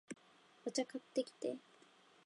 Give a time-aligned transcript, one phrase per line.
[0.65, 1.57] お茶、買ってきて